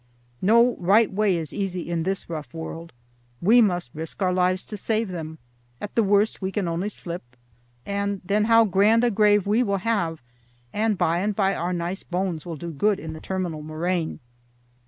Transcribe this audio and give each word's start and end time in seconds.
No 0.41 0.77
right 0.77 1.13
way 1.13 1.35
is 1.35 1.53
easy 1.53 1.87
in 1.87 2.01
this 2.01 2.27
rough 2.27 2.55
world. 2.55 2.91
We 3.39 3.61
must 3.61 3.91
risk 3.93 4.19
our 4.23 4.33
lives 4.33 4.65
to 4.65 4.75
save 4.75 5.09
them. 5.09 5.37
At 5.79 5.93
the 5.93 6.01
worst 6.01 6.41
we 6.41 6.51
can 6.51 6.67
only 6.67 6.89
slip, 6.89 7.21
and 7.85 8.19
then 8.25 8.45
how 8.45 8.65
grand 8.65 9.03
a 9.03 9.11
grave 9.11 9.45
we 9.45 9.61
will 9.61 9.77
have, 9.77 10.19
and 10.73 10.97
by 10.97 11.19
and 11.19 11.35
by 11.35 11.53
our 11.53 11.71
nice 11.71 12.01
bones 12.01 12.47
will 12.47 12.57
do 12.57 12.71
good 12.71 12.99
in 12.99 13.13
the 13.13 13.21
terminal 13.21 13.61
moraine." 13.61 14.19